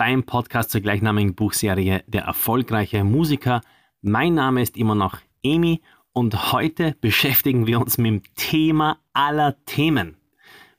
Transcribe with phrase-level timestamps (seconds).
[0.00, 3.60] beim Podcast zur gleichnamigen Buchserie Der erfolgreiche Musiker.
[4.00, 5.82] Mein Name ist immer noch Emi
[6.14, 10.16] und heute beschäftigen wir uns mit dem Thema aller Themen.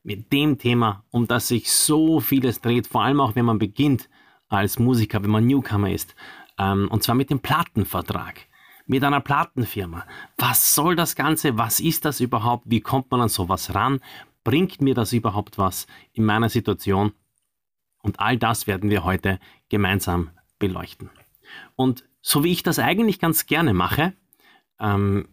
[0.01, 4.09] Mit dem Thema, um das sich so vieles dreht, vor allem auch wenn man beginnt
[4.49, 6.15] als Musiker, wenn man Newcomer ist.
[6.57, 8.47] Ähm, und zwar mit dem Plattenvertrag.
[8.87, 10.03] Mit einer Plattenfirma.
[10.39, 11.59] Was soll das Ganze?
[11.59, 12.63] Was ist das überhaupt?
[12.65, 13.99] Wie kommt man an sowas ran?
[14.43, 17.13] Bringt mir das überhaupt was in meiner Situation?
[18.01, 21.09] Und all das werden wir heute gemeinsam beleuchten.
[21.75, 24.13] Und so wie ich das eigentlich ganz gerne mache,
[24.79, 25.27] ähm,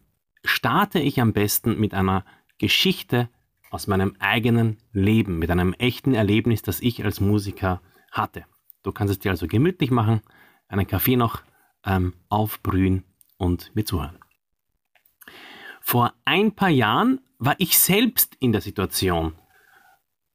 [0.44, 2.24] starte ich am besten mit einer
[2.58, 3.28] Geschichte
[3.70, 8.44] aus meinem eigenen Leben, mit einem echten Erlebnis, das ich als Musiker hatte.
[8.82, 10.22] Du kannst es dir also gemütlich machen,
[10.68, 11.42] einen Kaffee noch
[11.84, 13.04] ähm, aufbrühen
[13.36, 14.18] und mir zuhören.
[15.80, 19.34] Vor ein paar Jahren war ich selbst in der Situation,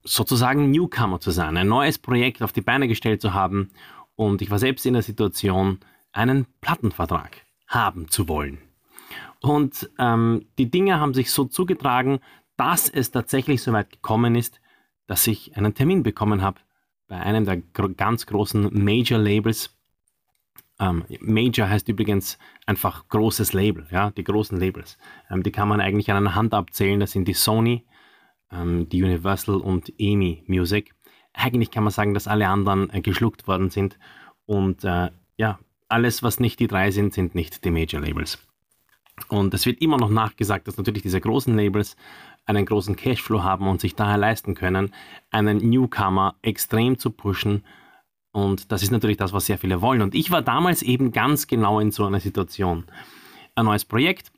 [0.03, 3.71] sozusagen Newcomer zu sein, ein neues Projekt auf die Beine gestellt zu haben
[4.15, 5.79] und ich war selbst in der Situation,
[6.11, 8.59] einen Plattenvertrag haben zu wollen.
[9.41, 12.19] Und ähm, die Dinge haben sich so zugetragen,
[12.55, 14.61] dass es tatsächlich so weit gekommen ist,
[15.07, 16.61] dass ich einen Termin bekommen habe
[17.07, 19.75] bei einem der gro ganz großen Major-Labels.
[20.79, 24.97] Ähm, Major heißt übrigens einfach großes Label, ja, die großen Labels.
[25.29, 26.99] Ähm, die kann man eigentlich an einer Hand abzählen.
[26.99, 27.83] Das sind die Sony,
[28.53, 30.93] ähm, die Universal und EMI Music.
[31.33, 33.97] Eigentlich kann man sagen, dass alle anderen äh, geschluckt worden sind
[34.45, 38.39] und äh, ja, alles, was nicht die drei sind, sind nicht die Major Labels.
[39.27, 41.95] Und es wird immer noch nachgesagt, dass natürlich diese großen Labels
[42.45, 44.91] einen großen Cashflow haben und sich daher leisten können,
[45.29, 47.63] einen Newcomer extrem zu pushen.
[48.31, 50.01] Und das ist natürlich das, was sehr viele wollen.
[50.01, 52.85] Und ich war damals eben ganz genau in so einer Situation.
[53.55, 54.31] Ein neues Projekt.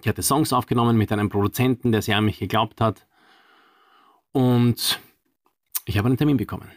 [0.00, 3.06] Ich hatte Songs aufgenommen mit einem Produzenten, der sehr an mich geglaubt hat.
[4.32, 5.00] Und
[5.84, 6.70] ich habe einen Termin bekommen.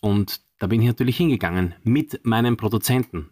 [0.00, 3.30] Und da bin ich natürlich hingegangen mit meinem Produzenten.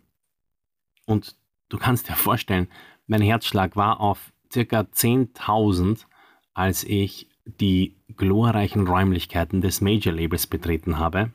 [1.07, 1.37] Und
[1.69, 2.69] du kannst dir vorstellen,
[3.07, 6.07] mein Herzschlag war auf circa 10.000,
[6.55, 11.33] als ich die glorreichen Räumlichkeiten des Major Labels betreten habe.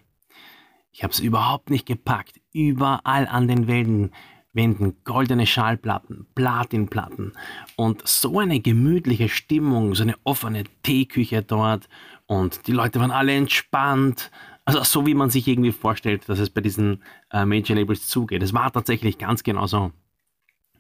[0.92, 2.40] Ich habe es überhaupt nicht gepackt.
[2.54, 4.12] Überall an den Wänden
[4.56, 7.34] Wänden goldene Schallplatten, Platinplatten
[7.76, 11.90] und so eine gemütliche Stimmung, so eine offene Teeküche dort
[12.26, 14.32] und die Leute waren alle entspannt.
[14.64, 18.42] Also so wie man sich irgendwie vorstellt, dass es bei diesen äh, Major Labels zugeht.
[18.42, 19.92] Es war tatsächlich ganz genau so.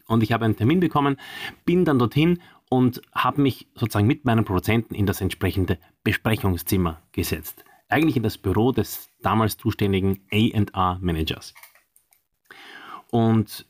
[0.07, 1.17] Und ich habe einen Termin bekommen,
[1.65, 7.63] bin dann dorthin und habe mich sozusagen mit meinem Produzenten in das entsprechende Besprechungszimmer gesetzt.
[7.89, 11.53] Eigentlich in das Büro des damals zuständigen A&R-Managers
[13.15, 13.65] und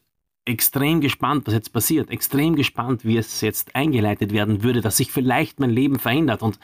[0.46, 5.12] extrem gespannt, was jetzt passiert, extrem gespannt, wie es jetzt eingeleitet werden würde, dass sich
[5.12, 6.58] vielleicht mein Leben verändert und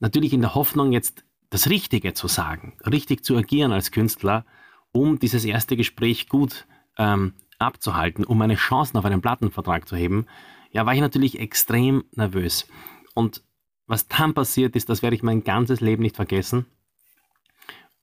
[0.00, 4.44] natürlich in der Hoffnung, jetzt das Richtige zu sagen, richtig zu agieren als Künstler,
[4.90, 6.66] um dieses erste Gespräch gut
[6.98, 10.26] ähm, abzuhalten, um meine Chancen auf einen Plattenvertrag zu heben,
[10.72, 12.66] ja, war ich natürlich extrem nervös.
[13.14, 13.44] Und
[13.86, 16.66] was dann passiert ist, das werde ich mein ganzes Leben nicht vergessen.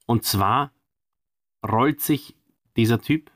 [0.05, 0.71] Und zwar
[1.61, 2.37] rollt sich
[2.77, 3.31] dieser Typ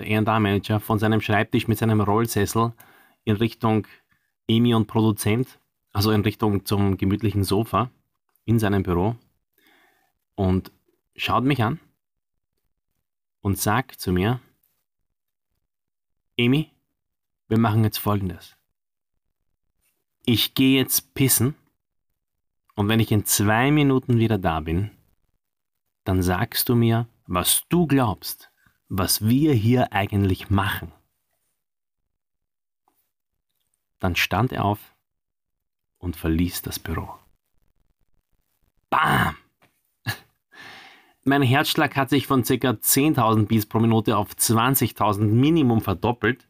[0.00, 2.72] der E&A-Manager, von seinem Schreibtisch mit seinem Rollsessel
[3.24, 3.86] in Richtung
[4.48, 5.60] Emi und Produzent,
[5.92, 7.90] also in Richtung zum gemütlichen Sofa
[8.44, 9.16] in seinem Büro
[10.34, 10.72] und
[11.14, 11.78] schaut mich an
[13.42, 14.40] und sagt zu mir,
[16.36, 16.70] Emi,
[17.48, 18.56] wir machen jetzt Folgendes.
[20.24, 21.54] Ich gehe jetzt pissen
[22.74, 24.90] und wenn ich in zwei Minuten wieder da bin,
[26.04, 28.49] dann sagst du mir, was du glaubst,
[28.90, 30.92] was wir hier eigentlich machen.
[34.00, 34.96] Dann stand er auf
[35.98, 37.14] und verließ das Büro.
[38.90, 39.36] Bam!
[41.24, 42.52] Mein Herzschlag hat sich von ca.
[42.52, 46.48] 10.000 Beats pro Minute auf 20.000 Minimum verdoppelt.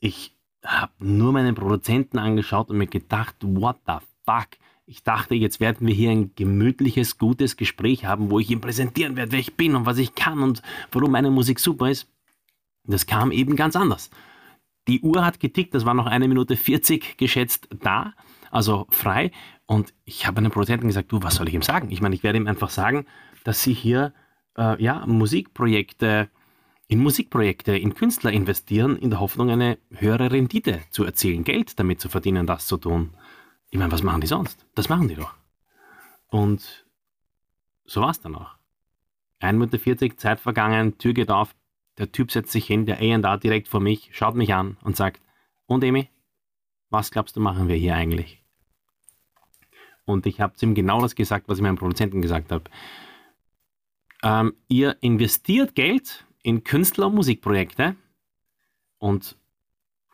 [0.00, 4.48] Ich habe nur meinen Produzenten angeschaut und mir gedacht, what the fuck?
[4.86, 9.16] Ich dachte, jetzt werden wir hier ein gemütliches, gutes Gespräch haben, wo ich ihm präsentieren
[9.16, 12.08] werde, wer ich bin und was ich kann und warum meine Musik super ist.
[12.84, 14.10] Das kam eben ganz anders.
[14.86, 18.12] Die Uhr hat getickt, das war noch eine Minute 40 geschätzt da,
[18.50, 19.30] also frei.
[19.64, 21.90] Und ich habe einem Produzenten gesagt, du, was soll ich ihm sagen?
[21.90, 23.06] Ich meine, ich werde ihm einfach sagen,
[23.42, 24.12] dass sie hier
[24.58, 26.28] äh, ja, Musikprojekte
[26.86, 32.00] in Musikprojekte, in Künstler investieren, in der Hoffnung, eine höhere Rendite zu erzielen, Geld damit
[32.00, 33.10] zu verdienen, das zu tun.
[33.74, 34.64] Ich meine, was machen die sonst?
[34.76, 35.34] Das machen die doch.
[36.28, 36.86] Und
[37.84, 38.54] so war es dann auch.
[39.40, 41.56] 1,40 Minute Zeit vergangen, Tür geht auf,
[41.98, 45.20] der Typ setzt sich hin, der A&R direkt vor mich, schaut mich an und sagt,
[45.66, 46.08] und Emi,
[46.90, 48.44] was glaubst du, machen wir hier eigentlich?
[50.04, 52.70] Und ich habe ihm genau das gesagt, was ich meinem Produzenten gesagt habe.
[54.22, 57.96] Ähm, ihr investiert Geld in Künstler- und Musikprojekte
[58.98, 59.36] und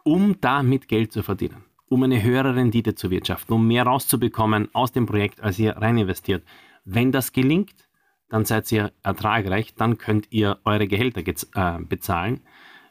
[0.02, 4.92] um damit Geld zu verdienen, um eine höhere Rendite zu wirtschaften, um mehr rauszubekommen aus
[4.92, 6.44] dem Projekt, als ihr rein investiert.
[6.84, 7.74] Wenn das gelingt,
[8.28, 12.42] dann seid ihr ertragreich, dann könnt ihr eure Gehälter äh, bezahlen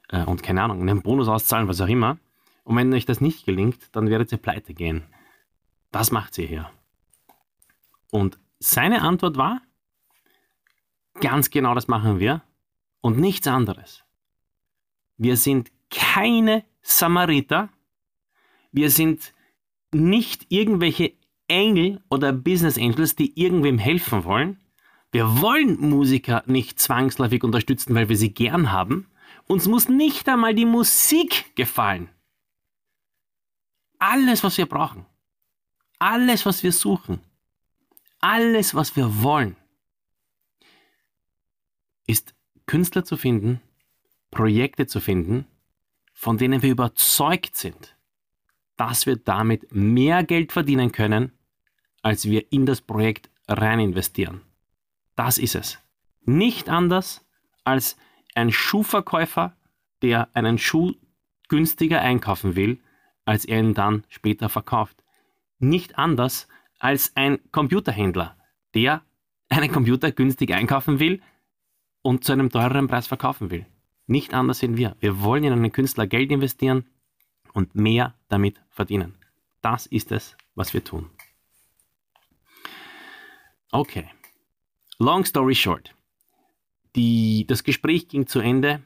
[0.09, 2.17] äh, und keine Ahnung, einen Bonus auszahlen, was auch immer.
[2.65, 5.03] Und wenn euch das nicht gelingt, dann werdet ihr pleite gehen.
[5.91, 6.69] Das macht ihr hier.
[8.11, 9.61] Und seine Antwort war,
[11.21, 12.41] ganz genau das machen wir
[12.99, 14.03] und nichts anderes.
[15.15, 17.69] Wir sind keine Samariter,
[18.71, 19.33] wir sind
[19.91, 21.13] nicht irgendwelche
[21.47, 24.59] Engel oder Business Angels, die irgendwem helfen wollen.
[25.11, 29.09] Wir wollen Musiker nicht zwangsläufig unterstützen, weil wir sie gern haben.
[29.47, 32.09] Uns muss nicht einmal die Musik gefallen.
[33.97, 35.05] Alles, was wir brauchen,
[35.97, 37.19] alles, was wir suchen,
[38.21, 39.57] alles, was wir wollen,
[42.07, 42.33] ist
[42.65, 43.59] Künstler zu finden,
[44.31, 45.45] Projekte zu finden,
[46.13, 47.97] von denen wir überzeugt sind,
[48.79, 51.33] dass wir damit mehr Geld verdienen können,
[52.01, 54.39] als wir in das Projekt rein investieren.
[55.17, 55.79] Das ist es.
[56.21, 57.27] Nicht anders
[57.65, 57.97] als
[58.35, 59.53] ein Schuhverkäufer,
[60.01, 60.93] der einen Schuh
[61.49, 62.79] günstiger einkaufen will,
[63.25, 65.03] als er ihn dann später verkauft.
[65.57, 66.47] Nicht anders
[66.79, 68.37] als ein Computerhändler,
[68.75, 69.01] der
[69.49, 71.21] einen Computer günstig einkaufen will
[72.01, 73.65] und zu einem teureren Preis verkaufen will.
[74.07, 74.95] Nicht anders sind wir.
[75.01, 76.85] Wir wollen in einen Künstler Geld investieren
[77.53, 79.15] und mehr damit verdienen.
[79.61, 81.09] Das ist es, was wir tun.
[83.71, 84.09] Okay.
[84.97, 85.93] Long story short.
[86.95, 88.81] Die, das Gespräch ging zu Ende.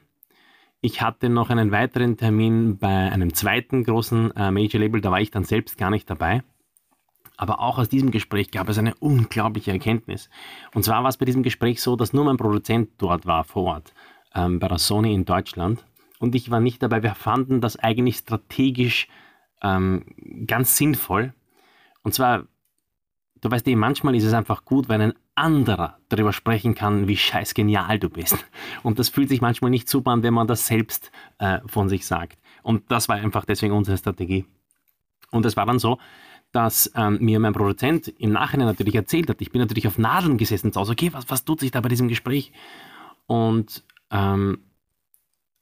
[0.80, 5.20] Ich hatte noch einen weiteren Termin bei einem zweiten großen äh, Major Label, da war
[5.20, 6.42] ich dann selbst gar nicht dabei.
[7.36, 10.28] Aber auch aus diesem Gespräch gab es eine unglaubliche Erkenntnis.
[10.74, 13.64] Und zwar war es bei diesem Gespräch so, dass nur mein Produzent dort war vor
[13.64, 13.94] Ort,
[14.34, 15.84] ähm, bei der Sony in Deutschland.
[16.24, 17.02] Und ich war nicht dabei.
[17.02, 19.08] Wir fanden das eigentlich strategisch
[19.62, 20.06] ähm,
[20.46, 21.34] ganz sinnvoll.
[22.02, 22.46] Und zwar,
[23.42, 27.18] du weißt eh, manchmal ist es einfach gut, wenn ein anderer darüber sprechen kann, wie
[27.18, 28.38] scheiß genial du bist.
[28.82, 32.06] Und das fühlt sich manchmal nicht super an, wenn man das selbst äh, von sich
[32.06, 32.38] sagt.
[32.62, 34.46] Und das war einfach deswegen unsere Strategie.
[35.30, 35.98] Und es war dann so,
[36.52, 40.38] dass ähm, mir mein Produzent im Nachhinein natürlich erzählt hat, ich bin natürlich auf Nadeln
[40.38, 42.50] gesessen Hause, okay, was, was tut sich da bei diesem Gespräch?
[43.26, 44.60] Und, ähm,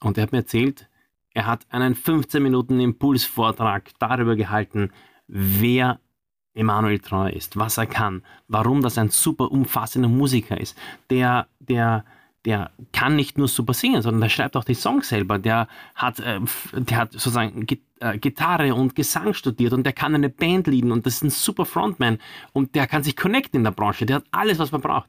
[0.04, 0.88] und er hat mir erzählt,
[1.34, 4.90] er hat einen 15 Minuten Impulsvortrag darüber gehalten,
[5.28, 5.99] wer
[6.54, 10.76] Emanuel Treu ist, was er kann, warum das ein super umfassender Musiker ist,
[11.08, 12.04] der, der,
[12.44, 16.20] der kann nicht nur super singen, sondern der schreibt auch die Songs selber, der hat,
[16.20, 16.40] äh,
[16.72, 17.66] der hat sozusagen
[18.00, 21.31] äh, Gitarre und Gesang studiert und der kann eine Band leaden und das ist ein
[21.31, 22.19] super Frontman
[22.52, 25.08] und der kann sich connecten in der Branche, der hat alles, was man braucht.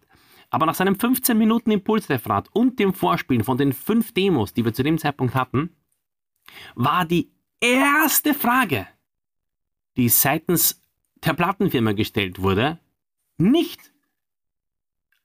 [0.53, 4.71] Aber nach seinem 15 Minuten Impulsreferat und dem Vorspielen von den fünf Demos, die wir
[4.71, 5.75] zu dem Zeitpunkt hatten,
[6.75, 8.87] war die erste Frage,
[9.97, 10.83] die seitens
[11.25, 12.77] der Plattenfirma gestellt wurde,
[13.39, 13.91] nicht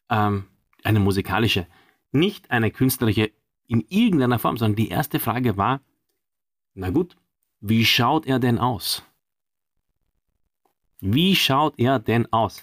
[0.08, 0.46] ähm,
[0.82, 1.66] eine musikalische,
[2.10, 3.30] nicht eine künstlerische
[3.66, 5.82] in irgendeiner Form, sondern die erste Frage war,
[6.72, 7.18] na gut,
[7.60, 9.02] wie schaut er denn aus?
[11.00, 12.62] Wie schaut er denn aus?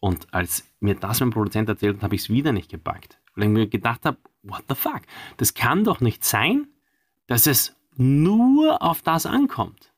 [0.00, 3.18] Und als mir das mein Produzent erzählt hat, habe ich es wieder nicht gepackt.
[3.34, 5.02] Weil ich mir gedacht habe, what the fuck?
[5.36, 6.68] Das kann doch nicht sein,
[7.26, 9.92] dass es nur auf das ankommt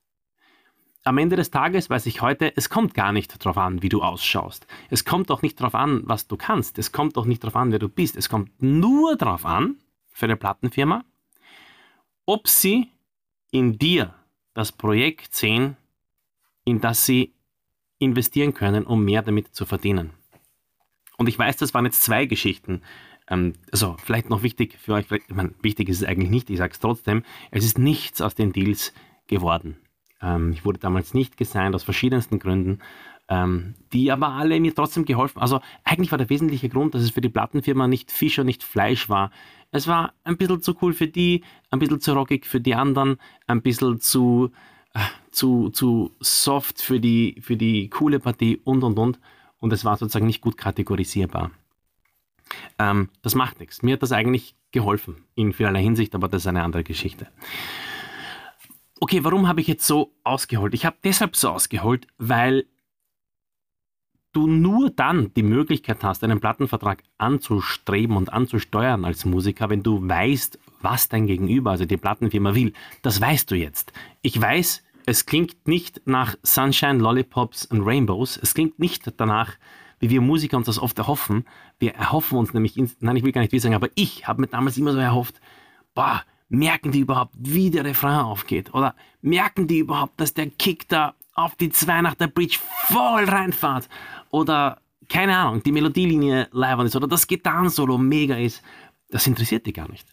[1.04, 4.02] am Ende des Tages weiß ich heute, es kommt gar nicht darauf an, wie du
[4.02, 4.66] ausschaust.
[4.90, 6.78] Es kommt auch nicht darauf an, was du kannst.
[6.78, 8.16] Es kommt auch nicht darauf an, wer du bist.
[8.16, 9.76] Es kommt nur darauf an,
[10.10, 11.04] für eine Plattenfirma,
[12.26, 12.88] ob sie
[13.50, 14.14] in dir
[14.54, 15.76] das Projekt sehen,
[16.64, 17.32] in das sie
[17.98, 20.12] investieren können, um mehr damit zu verdienen.
[21.20, 22.80] Und ich weiß, das waren jetzt zwei Geschichten.
[23.28, 26.56] Ähm, also vielleicht noch wichtig für euch, ich meine, wichtig ist es eigentlich nicht, ich
[26.56, 28.94] sage es trotzdem, es ist nichts aus den Deals
[29.26, 29.76] geworden.
[30.22, 32.78] Ähm, ich wurde damals nicht gesigned aus verschiedensten Gründen,
[33.28, 35.42] ähm, die aber alle mir trotzdem geholfen.
[35.42, 38.62] Also eigentlich war der wesentliche Grund, dass es für die Plattenfirma nicht Fisch und nicht
[38.62, 39.30] Fleisch war.
[39.72, 43.18] Es war ein bisschen zu cool für die, ein bisschen zu rockig für die anderen,
[43.46, 44.52] ein bisschen zu,
[44.94, 45.00] äh,
[45.32, 49.18] zu, zu soft für die, für die coole Partie und und und.
[49.60, 51.50] Und es war sozusagen nicht gut kategorisierbar.
[52.78, 53.82] Ähm, das macht nichts.
[53.82, 57.28] Mir hat das eigentlich geholfen in vielerlei Hinsicht, aber das ist eine andere Geschichte.
[59.00, 60.74] Okay, warum habe ich jetzt so ausgeholt?
[60.74, 62.66] Ich habe deshalb so ausgeholt, weil
[64.32, 70.06] du nur dann die Möglichkeit hast, einen Plattenvertrag anzustreben und anzusteuern als Musiker, wenn du
[70.06, 72.72] weißt, was dein Gegenüber, also die Plattenfirma will.
[73.02, 73.92] Das weißt du jetzt.
[74.22, 78.38] Ich weiß, es klingt nicht nach Sunshine, Lollipops und Rainbows.
[78.40, 79.56] Es klingt nicht danach,
[79.98, 81.46] wie wir Musiker uns das oft erhoffen.
[81.80, 84.46] Wir erhoffen uns nämlich, nein, ich will gar nicht wie sagen, aber ich habe mir
[84.46, 85.40] damals immer so erhofft,
[85.94, 88.72] boah, merken die überhaupt, wie der Refrain aufgeht?
[88.72, 93.24] Oder merken die überhaupt, dass der Kick da auf die zwei nach der Bridge voll
[93.24, 93.88] reinfahrt?
[94.30, 98.62] Oder, keine Ahnung, die Melodielinie live ist oder das Gitarrensolo mega ist?
[99.08, 100.06] Das interessiert die gar nicht.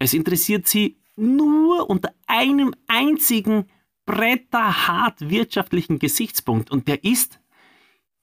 [0.00, 3.66] Es interessiert sie nur unter einem einzigen
[4.08, 7.40] bretterhart wirtschaftlichen Gesichtspunkt und der ist,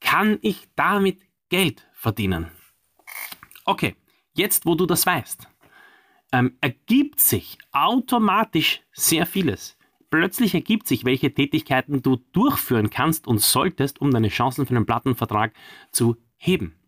[0.01, 2.47] kann ich damit Geld verdienen?
[3.65, 3.95] Okay,
[4.33, 5.47] jetzt wo du das weißt,
[6.31, 9.77] ähm, ergibt sich automatisch sehr vieles.
[10.09, 14.87] Plötzlich ergibt sich, welche Tätigkeiten du durchführen kannst und solltest, um deine Chancen für einen
[14.87, 15.53] Plattenvertrag
[15.91, 16.79] zu heben.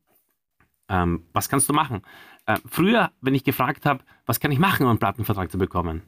[0.90, 2.02] Ähm, was kannst du machen?
[2.48, 6.02] Äh, früher, wenn ich gefragt habe, was kann ich machen, um einen Plattenvertrag zu bekommen,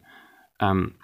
[0.60, 0.96] ähm,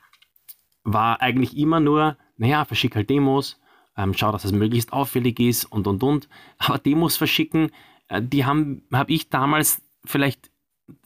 [0.86, 3.60] war eigentlich immer nur, naja, verschick halt Demos,
[3.98, 6.30] ähm, schau, dass es möglichst auffällig ist und und und.
[6.58, 7.72] Aber Demos verschicken,
[8.08, 10.52] äh, die haben habe ich damals vielleicht,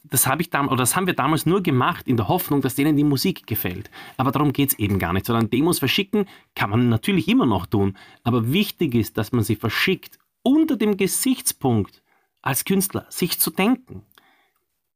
[0.04, 2.76] das habe ich damals, oder das haben wir damals nur gemacht in der Hoffnung, dass
[2.76, 3.90] denen die Musik gefällt.
[4.18, 7.66] Aber darum geht es eben gar nicht, sondern Demos verschicken kann man natürlich immer noch
[7.66, 7.98] tun.
[8.24, 12.04] Aber wichtig ist, dass man sie verschickt unter dem Gesichtspunkt
[12.42, 14.04] als Künstler, sich zu denken.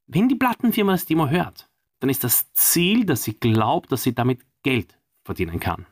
[0.08, 4.14] Wenn die Plattenfirma das Demo hört, dann ist das Ziel, dass sie glaubt, dass sie
[4.14, 5.86] damit Geld verdienen kann.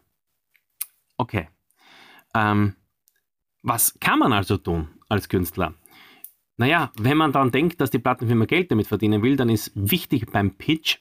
[1.17, 1.47] Okay.
[2.33, 2.75] Ähm,
[3.61, 5.75] was kann man also tun als Künstler?
[6.57, 10.31] Naja, wenn man daran denkt, dass die Plattenfirma Geld damit verdienen will, dann ist wichtig
[10.31, 10.99] beim Pitch,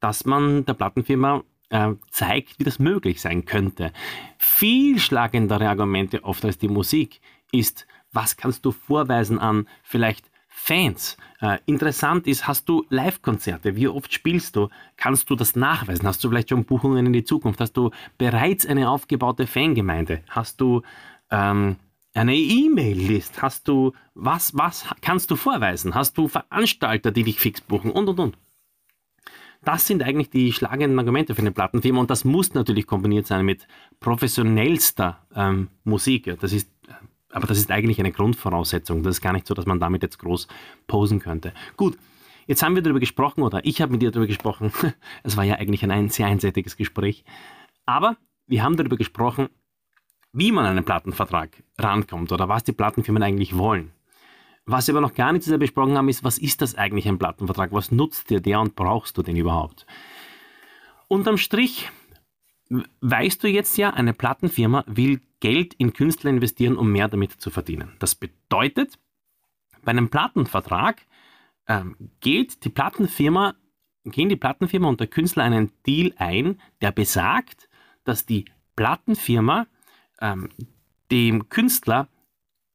[0.00, 3.92] dass man der Plattenfirma äh, zeigt, wie das möglich sein könnte.
[4.38, 7.20] Viel schlagendere Argumente oft als die Musik
[7.52, 10.30] ist, was kannst du vorweisen an vielleicht
[10.66, 11.16] Fans.
[11.40, 13.76] Äh, interessant ist, hast du Live-Konzerte?
[13.76, 14.68] Wie oft spielst du?
[14.96, 16.08] Kannst du das nachweisen?
[16.08, 17.60] Hast du vielleicht schon Buchungen in die Zukunft?
[17.60, 20.22] Hast du bereits eine aufgebaute Fangemeinde?
[20.28, 20.82] Hast du
[21.30, 21.76] ähm,
[22.14, 23.42] eine E-Mail-List?
[23.42, 25.94] Hast du was, was kannst du vorweisen?
[25.94, 27.92] Hast du Veranstalter, die dich fix buchen?
[27.92, 28.38] Und und und.
[29.62, 33.44] Das sind eigentlich die schlagenden Argumente für eine Plattenfirma und das muss natürlich kombiniert sein
[33.44, 33.68] mit
[34.00, 36.36] professionellster ähm, Musik.
[36.40, 36.70] Das ist
[37.30, 39.02] aber das ist eigentlich eine Grundvoraussetzung.
[39.02, 40.48] Das ist gar nicht so, dass man damit jetzt groß
[40.86, 41.52] posen könnte.
[41.76, 41.98] Gut,
[42.46, 44.72] jetzt haben wir darüber gesprochen oder ich habe mit dir darüber gesprochen.
[45.22, 47.24] Es war ja eigentlich ein sehr einseitiges Gespräch.
[47.84, 48.16] Aber
[48.46, 49.48] wir haben darüber gesprochen,
[50.32, 53.92] wie man an einen Plattenvertrag rankommt oder was die Plattenfirmen eigentlich wollen.
[54.66, 57.18] Was wir aber noch gar nicht so besprochen haben, ist, was ist das eigentlich ein
[57.18, 57.72] Plattenvertrag?
[57.72, 59.86] Was nutzt dir der und brauchst du den überhaupt?
[61.08, 61.88] Unterm Strich
[63.00, 67.50] weißt du jetzt ja, eine Plattenfirma will Geld in Künstler investieren, um mehr damit zu
[67.50, 67.94] verdienen.
[67.98, 68.98] Das bedeutet,
[69.82, 71.02] bei einem Plattenvertrag
[71.68, 73.54] ähm, geht die Plattenfirma,
[74.04, 77.68] gehen die Plattenfirma und der Künstler einen Deal ein, der besagt,
[78.04, 79.66] dass die Plattenfirma
[80.20, 80.48] ähm,
[81.10, 82.08] dem Künstler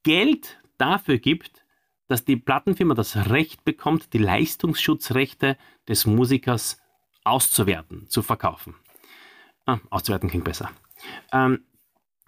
[0.02, 1.64] Geld dafür gibt,
[2.08, 5.56] dass die Plattenfirma das Recht bekommt, die Leistungsschutzrechte
[5.88, 6.80] des Musikers
[7.24, 8.74] auszuwerten, zu verkaufen.
[9.64, 10.70] Ah, auszuwerten klingt besser.
[11.32, 11.64] Ähm,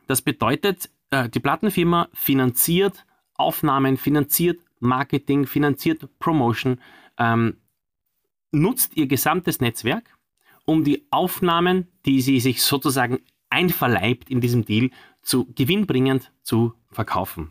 [0.07, 3.05] das bedeutet, äh, die Plattenfirma finanziert
[3.37, 6.81] Aufnahmen, finanziert Marketing, finanziert Promotion,
[7.19, 7.59] ähm,
[8.53, 10.17] nutzt ihr gesamtes Netzwerk,
[10.65, 13.21] um die Aufnahmen, die sie sich sozusagen
[13.51, 14.91] einverleibt in diesem Deal,
[15.23, 17.51] zu gewinnbringend zu verkaufen.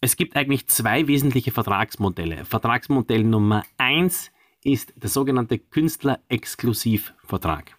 [0.00, 2.44] Es gibt eigentlich zwei wesentliche Vertragsmodelle.
[2.44, 4.32] Vertragsmodell Nummer eins
[4.64, 7.76] ist der sogenannte Künstler-Exklusivvertrag.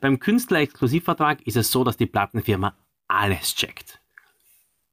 [0.00, 2.76] Beim Künstler-Exklusivvertrag ist es so, dass die Plattenfirma
[3.08, 4.00] alles checkt.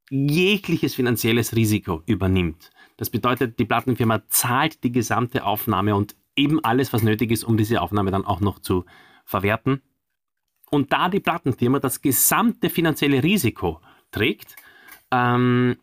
[0.10, 2.72] Jegliches finanzielles Risiko übernimmt.
[2.98, 7.58] Das bedeutet, die Plattenfirma zahlt die gesamte Aufnahme und eben alles, was nötig ist, um
[7.58, 8.86] diese Aufnahme dann auch noch zu
[9.26, 9.82] verwerten.
[10.70, 13.82] Und da die Plattenfirma das gesamte finanzielle Risiko
[14.12, 14.56] trägt,
[15.12, 15.78] ähm,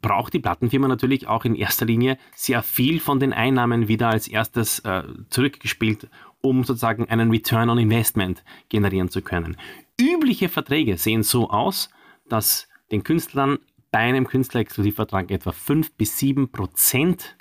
[0.00, 4.28] braucht die Plattenfirma natürlich auch in erster Linie sehr viel von den Einnahmen wieder als
[4.28, 6.08] erstes äh, zurückgespielt,
[6.40, 9.56] um sozusagen einen Return on Investment generieren zu können.
[10.00, 11.90] Übliche Verträge sehen so aus,
[12.28, 13.58] dass den Künstlern
[13.90, 17.36] bei einem Künstlerexklusivvertrag etwa 5 bis 7 Prozent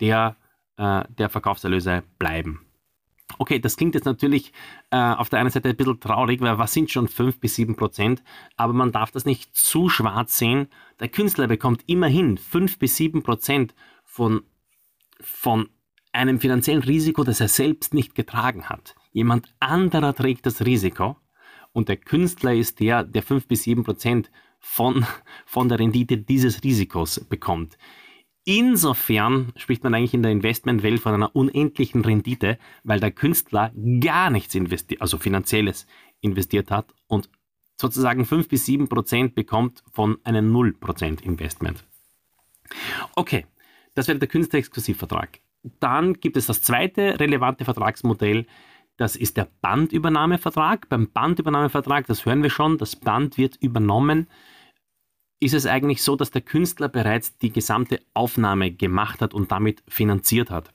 [0.00, 0.36] der,
[0.76, 2.66] äh, der Verkaufserlöse bleiben.
[3.38, 4.52] Okay, das klingt jetzt natürlich
[4.90, 7.74] äh, auf der einen Seite ein bisschen traurig, weil was sind schon 5 bis 7
[7.74, 8.22] Prozent?
[8.56, 10.68] Aber man darf das nicht zu schwarz sehen.
[11.00, 13.74] Der Künstler bekommt immerhin 5 bis 7 Prozent
[14.04, 14.42] von,
[15.20, 15.68] von
[16.14, 18.94] einem finanziellen Risiko, das er selbst nicht getragen hat.
[19.12, 21.16] Jemand anderer trägt das Risiko
[21.72, 24.30] und der Künstler ist der, der 5 bis 7 Prozent
[24.60, 25.04] von,
[25.44, 27.76] von der Rendite dieses Risikos bekommt.
[28.44, 34.30] Insofern spricht man eigentlich in der Investmentwelt von einer unendlichen Rendite, weil der Künstler gar
[34.30, 35.86] nichts investiert, also finanzielles
[36.20, 37.30] investiert hat und
[37.76, 41.84] sozusagen 5 bis 7 Prozent bekommt von einem 0 Prozent Investment.
[43.14, 43.46] Okay,
[43.94, 45.40] das wäre der Künstlerexklusivvertrag.
[45.80, 48.46] Dann gibt es das zweite relevante Vertragsmodell,
[48.96, 50.88] das ist der Bandübernahmevertrag.
[50.88, 54.28] Beim Bandübernahmevertrag, das hören wir schon, das Band wird übernommen
[55.44, 59.82] ist es eigentlich so, dass der Künstler bereits die gesamte Aufnahme gemacht hat und damit
[59.86, 60.72] finanziert hat.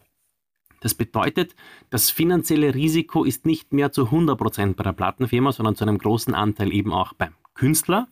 [0.81, 1.55] Das bedeutet,
[1.89, 6.35] das finanzielle Risiko ist nicht mehr zu 100% bei der Plattenfirma, sondern zu einem großen
[6.35, 8.07] Anteil eben auch beim Künstler.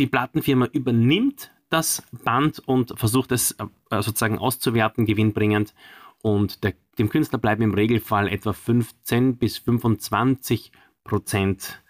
[0.00, 5.74] Die Plattenfirma übernimmt das Band und versucht es äh, sozusagen auszuwerten, gewinnbringend.
[6.22, 10.72] Und der, dem Künstler bleiben im Regelfall etwa 15 bis 25
[11.04, 11.82] Prozent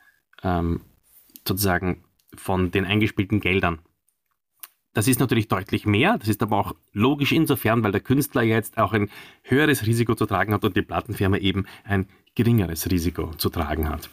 [0.43, 0.81] ähm,
[1.47, 2.05] sozusagen
[2.35, 3.81] von den eingespielten Geldern.
[4.93, 8.79] Das ist natürlich deutlich mehr, das ist aber auch logisch insofern, weil der Künstler jetzt
[8.79, 9.11] auch ein
[9.43, 14.09] höheres Risiko zu tragen hat und die Plattenfirma eben ein geringeres Risiko zu tragen hat.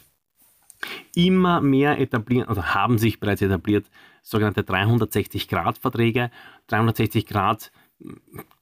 [1.14, 3.86] Immer mehr etablieren, also haben sich bereits etabliert,
[4.24, 6.30] sogenannte 360-Grad-Verträge.
[6.66, 7.70] 360 Grad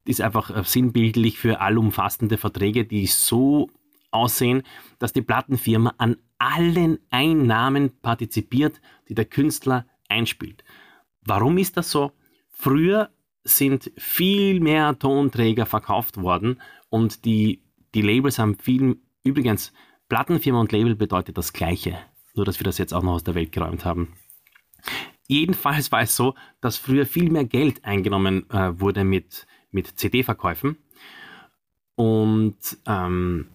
[0.04, 3.70] ist einfach sinnbildlich für allumfassende Verträge, die so
[4.10, 4.62] aussehen,
[4.98, 10.64] dass die Plattenfirma an allen Einnahmen partizipiert, die der Künstler einspielt.
[11.24, 12.12] Warum ist das so?
[12.50, 13.10] Früher
[13.44, 17.62] sind viel mehr Tonträger verkauft worden und die,
[17.94, 19.72] die Labels haben viel, übrigens,
[20.08, 21.98] Plattenfirma und Label bedeutet das Gleiche,
[22.34, 24.12] nur dass wir das jetzt auch noch aus der Welt geräumt haben.
[25.32, 30.76] Jedenfalls war es so, dass früher viel mehr Geld eingenommen äh, wurde mit, mit CD-Verkäufen
[31.94, 33.46] und ähm,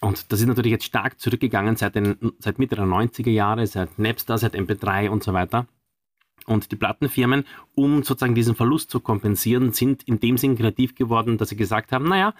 [0.00, 3.98] und das ist natürlich jetzt stark zurückgegangen seit, den, seit Mitte der 90er Jahre, seit
[3.98, 5.66] Napster, seit MP3 und so weiter.
[6.46, 11.36] Und die Plattenfirmen, um sozusagen diesen Verlust zu kompensieren, sind in dem Sinn kreativ geworden,
[11.36, 12.32] dass sie gesagt haben, naja,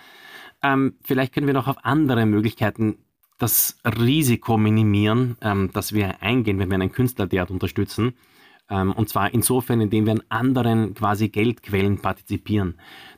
[0.62, 2.98] ähm, vielleicht können wir noch auf andere Möglichkeiten
[3.38, 8.14] das Risiko minimieren, ähm, das wir eingehen, wenn wir einen Künstler derart unterstützen.
[8.70, 12.74] Ähm, und zwar insofern, indem wir an anderen quasi Geldquellen partizipieren.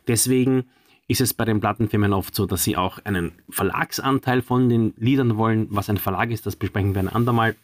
[0.07, 0.65] Deswegen
[1.09, 5.37] ist es bei den Plattenfirmen oft so, dass sie auch einen Verlagsanteil von den Liedern
[5.37, 5.67] wollen.
[5.71, 7.57] Was ein Verlag ist, das besprechen wir ein andermal.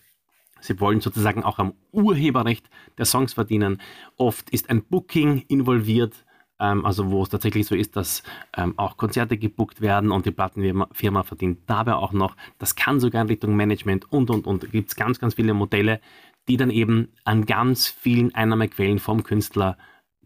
[0.61, 2.68] Sie wollen sozusagen auch am Urheberrecht
[2.99, 3.81] der Songs verdienen.
[4.16, 6.25] Oft ist ein Booking involviert,
[6.59, 8.25] ähm, also wo es tatsächlich so ist, dass
[8.57, 12.37] ähm, auch Konzerte gebuckt werden und die Plattenfirma verdient dabei auch noch.
[12.59, 14.64] Das kann sogar in Richtung Management und und und.
[14.64, 16.01] Da gibt es ganz, ganz viele Modelle,
[16.48, 19.76] die dann eben an ganz vielen Einnahmequellen vom Künstler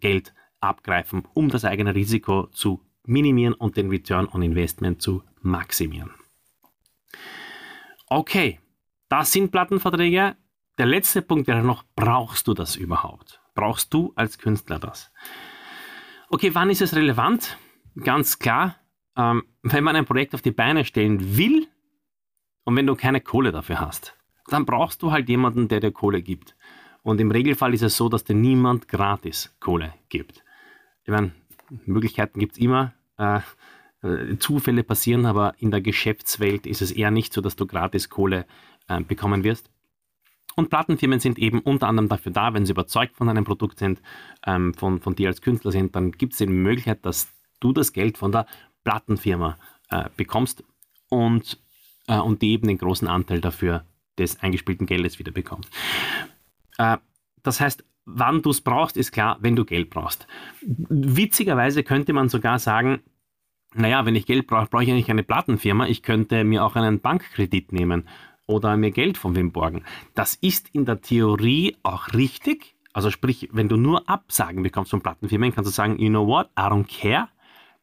[0.01, 6.11] Geld abgreifen, um das eigene Risiko zu minimieren und den Return on Investment zu maximieren.
[8.07, 8.61] Okay,
[9.09, 10.37] das sind Plattenverträge.
[10.79, 13.41] Der letzte Punkt wäre noch, brauchst du das überhaupt?
[13.55, 15.11] Brauchst du als Künstler das?
[16.29, 17.59] Okay, wann ist es relevant?
[18.03, 18.77] Ganz klar,
[19.17, 21.69] ähm, wenn man ein Projekt auf die Beine stellen will
[22.65, 24.17] und wenn du keine Kohle dafür hast,
[24.53, 26.57] dann brauchst du halt jemanden, der dir Kohle gibt.
[27.03, 30.45] Und im Regelfall ist es so, dass dir niemand gratis Kohle gibt.
[31.05, 31.33] Ich meine,
[31.87, 32.93] Möglichkeiten gibt es immer.
[33.17, 33.41] Äh,
[34.03, 38.09] äh, Zufälle passieren, aber in der Geschäftswelt ist es eher nicht so, dass du gratis
[38.09, 38.47] Kohle
[38.89, 39.71] äh, bekommen wirst.
[40.57, 44.03] Und Plattenfirmen sind eben unter anderem dafür da, wenn sie überzeugt von einem Produkt sind,
[44.45, 47.93] ähm, von, von dir als Künstler sind, dann gibt es die Möglichkeit, dass du das
[47.93, 48.47] Geld von der
[48.85, 49.59] Plattenfirma
[49.91, 50.65] äh, bekommst
[51.09, 51.59] und,
[52.09, 53.85] äh, und die eben den großen Anteil dafür
[54.21, 55.73] des eingespielten Geldes wieder bekommst.
[56.79, 56.99] Äh,
[57.43, 60.27] das heißt, wann du es brauchst, ist klar, wenn du Geld brauchst.
[60.63, 63.01] Witzigerweise könnte man sogar sagen,
[63.75, 65.87] naja, wenn ich Geld brauche, brauche ich eigentlich eine Plattenfirma.
[65.87, 68.09] Ich könnte mir auch einen Bankkredit nehmen
[68.47, 69.85] oder mir Geld von wem borgen.
[70.15, 72.75] Das ist in der Theorie auch richtig.
[72.93, 76.49] Also sprich, wenn du nur Absagen bekommst von Plattenfirmen, kannst du sagen, you know what,
[76.59, 77.29] I don't care.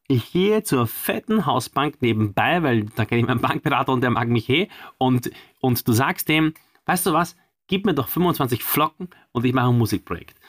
[0.10, 4.30] Ich gehe zur fetten Hausbank nebenbei, weil da kenne ich meinen Bankberater und der mag
[4.30, 4.70] mich eh.
[4.98, 6.54] Und, und du sagst dem,
[6.86, 7.36] weißt du was,
[7.68, 10.40] gib mir doch 25 Flocken und ich mache ein Musikprojekt.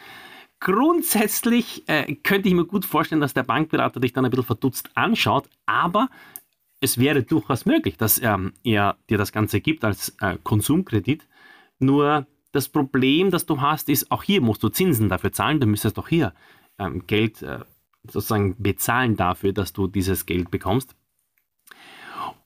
[0.60, 4.90] Grundsätzlich äh, könnte ich mir gut vorstellen, dass der Bankberater dich dann ein bisschen verdutzt
[4.94, 6.08] anschaut, aber
[6.80, 11.26] es wäre durchaus möglich, dass ähm, er dir das Ganze gibt als äh, Konsumkredit.
[11.80, 15.58] Nur das Problem, das du hast, ist, auch hier musst du Zinsen dafür zahlen.
[15.58, 16.32] Du müsstest auch hier
[16.78, 17.60] ähm, Geld äh,
[18.10, 20.94] sozusagen bezahlen dafür, dass du dieses Geld bekommst.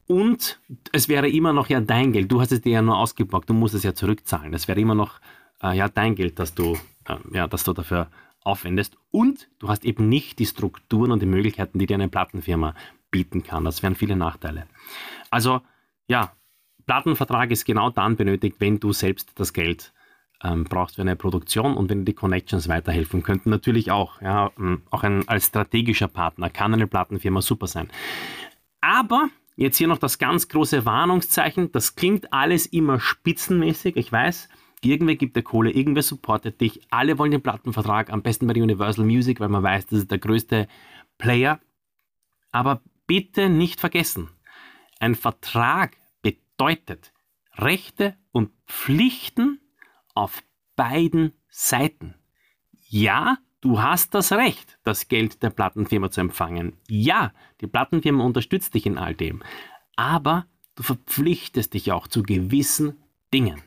[0.07, 0.61] Und
[0.93, 2.31] es wäre immer noch ja dein Geld.
[2.31, 4.53] Du hast es dir ja nur ausgeborgt, du musst es ja zurückzahlen.
[4.53, 5.21] Es wäre immer noch
[5.63, 8.09] äh, ja dein Geld, das du, äh, ja, das du dafür
[8.43, 8.97] aufwendest.
[9.11, 12.75] Und du hast eben nicht die Strukturen und die Möglichkeiten, die dir eine Plattenfirma
[13.11, 13.65] bieten kann.
[13.65, 14.67] Das wären viele Nachteile.
[15.31, 15.61] Also
[16.09, 16.33] ja,
[16.87, 19.93] Plattenvertrag ist genau dann benötigt, wenn du selbst das Geld
[20.43, 23.51] ähm, brauchst für eine Produktion und wenn die Connections weiterhelfen könnten.
[23.51, 24.21] Natürlich auch.
[24.21, 27.89] Ja, ähm, auch ein, als strategischer Partner kann eine Plattenfirma super sein.
[28.81, 31.73] Aber jetzt hier noch das ganz große Warnungszeichen.
[31.73, 33.97] Das klingt alles immer spitzenmäßig.
[33.97, 34.49] Ich weiß,
[34.83, 36.81] irgendwer gibt der Kohle, irgendwer supportet dich.
[36.91, 40.19] Alle wollen den Plattenvertrag, am besten bei Universal Music, weil man weiß, das ist der
[40.19, 40.69] größte
[41.19, 41.61] Player.
[42.51, 44.29] Aber bitte nicht vergessen,
[44.99, 47.13] ein Vertrag bedeutet
[47.55, 49.61] Rechte und Pflichten
[50.15, 50.43] auf
[50.77, 52.15] beiden Seiten.
[52.89, 56.77] Ja, du hast das Recht, das Geld der Plattenfirma zu empfangen.
[56.89, 59.43] Ja, die Plattenfirma unterstützt dich in all dem.
[59.97, 63.63] Aber du verpflichtest dich auch zu gewissen Dingen.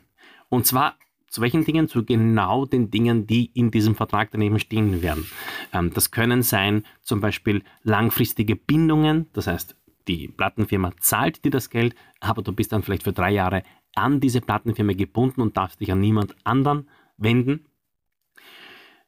[0.48, 0.96] Und zwar
[1.28, 1.86] zu welchen Dingen?
[1.86, 5.26] Zu genau den Dingen, die in diesem Vertrag daneben stehen werden.
[5.70, 9.76] Ähm, das können sein zum Beispiel langfristige Bindungen, das heißt,
[10.08, 13.64] die Plattenfirma zahlt dir das Geld, aber du bist dann vielleicht für drei Jahre
[13.96, 17.66] an diese Plattenfirma gebunden und darfst dich an niemand anderen wenden.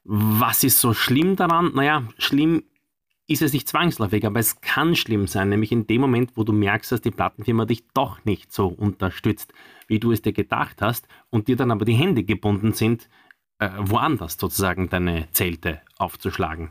[0.05, 1.73] Was ist so schlimm daran?
[1.75, 2.63] Naja, schlimm
[3.27, 6.53] ist es nicht zwangsläufig, aber es kann schlimm sein, nämlich in dem Moment, wo du
[6.55, 9.53] merkst, dass die Plattenfirma dich doch nicht so unterstützt,
[9.87, 13.11] wie du es dir gedacht hast und dir dann aber die Hände gebunden sind,
[13.59, 16.71] äh, woanders sozusagen deine Zelte aufzuschlagen.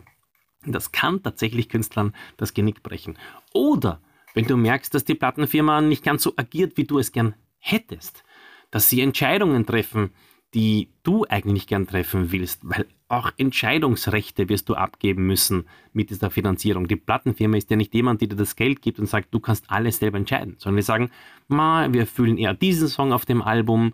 [0.66, 3.20] Das kann tatsächlich Künstlern das Genick brechen.
[3.54, 4.02] Oder
[4.34, 7.36] wenn du merkst, dass die Plattenfirma nicht ganz so agiert, wie du es gern
[7.70, 8.24] hättest,
[8.72, 10.12] dass sie Entscheidungen treffen,
[10.54, 16.30] die du eigentlich gern treffen willst, weil auch Entscheidungsrechte wirst du abgeben müssen mit dieser
[16.30, 16.88] Finanzierung.
[16.88, 19.70] Die Plattenfirma ist ja nicht jemand, der dir das Geld gibt und sagt, du kannst
[19.70, 21.12] alles selber entscheiden, sondern wir sagen,
[21.48, 23.94] ma, wir fühlen eher diesen Song auf dem Album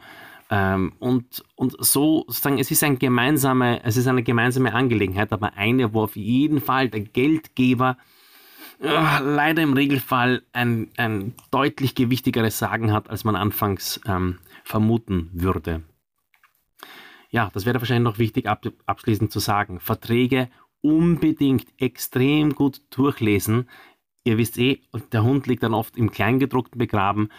[0.49, 5.53] ähm, und, und so sozusagen, es ist, ein gemeinsame, es ist eine gemeinsame Angelegenheit, aber
[5.55, 7.97] eine, wo auf jeden Fall der Geldgeber
[8.83, 15.83] leider im Regelfall ein, ein deutlich gewichtigeres Sagen hat, als man anfangs ähm, vermuten würde.
[17.29, 19.79] Ja, das wäre wahrscheinlich noch wichtig ab, abschließend zu sagen.
[19.79, 20.49] Verträge
[20.81, 23.69] unbedingt extrem gut durchlesen.
[24.25, 27.29] Ihr wisst eh, der Hund liegt dann oft im Kleingedruckten begraben.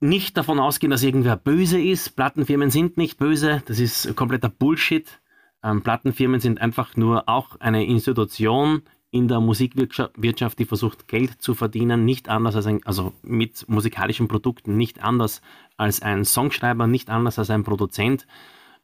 [0.00, 2.16] Nicht davon ausgehen, dass irgendwer böse ist.
[2.16, 3.62] Plattenfirmen sind nicht böse.
[3.66, 5.20] Das ist kompletter Bullshit.
[5.62, 8.82] Ähm, Plattenfirmen sind einfach nur auch eine Institution,
[9.12, 14.26] in der Musikwirtschaft, die versucht, Geld zu verdienen, nicht anders als ein, also mit musikalischen
[14.26, 15.42] Produkten, nicht anders
[15.76, 18.26] als ein Songschreiber, nicht anders als ein Produzent.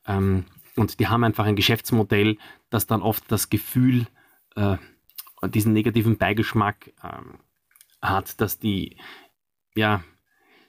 [0.06, 0.44] Ähm,
[0.76, 2.36] und die haben einfach ein Geschäftsmodell,
[2.68, 4.06] das dann oft das Gefühl,
[4.54, 4.76] äh,
[5.48, 7.38] diesen negativen Beigeschmack ähm,
[8.02, 8.98] hat, dass die
[9.74, 10.04] ja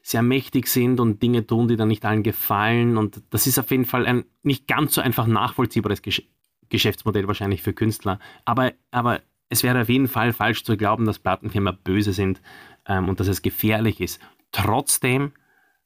[0.02, 2.98] sehr mächtig sind und Dinge tun, die dann nicht allen gefallen.
[2.98, 6.24] Und das ist auf jeden Fall ein nicht ganz so einfach nachvollziehbares Gesch
[6.70, 8.20] Geschäftsmodell wahrscheinlich für Künstler.
[8.46, 12.42] Aber, aber es wäre auf jeden Fall falsch zu glauben, dass Plattenfirmen böse sind
[12.88, 14.22] ähm, und dass es gefährlich ist.
[14.52, 15.34] Trotzdem,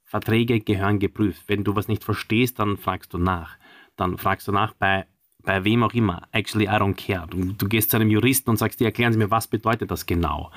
[0.04, 1.43] Verträge gehören geprüft.
[1.47, 3.58] Wenn du was nicht verstehst, dann fragst du nach.
[3.95, 5.06] Dann fragst du nach bei,
[5.41, 6.28] bei wem auch immer.
[6.32, 7.26] Actually, I don't care.
[7.28, 10.06] Du, du gehst zu einem Juristen und sagst, dir, erklären Sie mir, was bedeutet das
[10.06, 10.52] genau?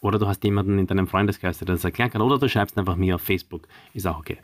[0.00, 2.22] Oder du hast jemanden in deinem Freundeskreis, der das erklären kann.
[2.22, 3.68] Oder du schreibst einfach mir auf Facebook.
[3.92, 4.38] Ist auch okay.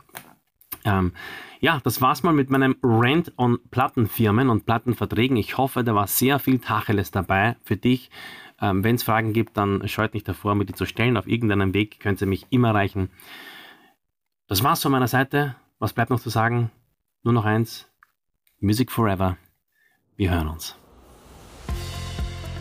[0.85, 1.13] Ähm,
[1.59, 5.37] ja, das war's mal mit meinem Rant on Plattenfirmen und Plattenverträgen.
[5.37, 8.09] Ich hoffe, da war sehr viel Tacheles dabei für dich.
[8.61, 11.17] Ähm, Wenn es Fragen gibt, dann scheut nicht davor, mir die zu stellen.
[11.17, 13.09] Auf irgendeinem Weg könnt ihr mich immer erreichen.
[14.47, 15.55] Das war's von meiner Seite.
[15.79, 16.71] Was bleibt noch zu sagen?
[17.23, 17.87] Nur noch eins.
[18.59, 19.37] Music Forever.
[20.15, 20.78] Wir hören uns.